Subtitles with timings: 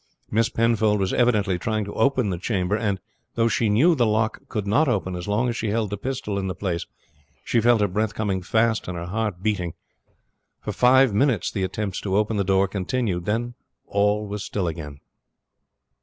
[0.31, 2.99] Miss Penfold was evidently trying to open the chamber; and,
[3.35, 6.39] though she knew the lock could not open so long as she held the pistol
[6.39, 6.87] in the place,
[7.43, 9.75] she felt her breath coming fast and her heart beating.
[10.59, 13.25] For five minutes the attempts to open the door continued.
[13.25, 13.53] Then
[13.85, 15.01] all was still again.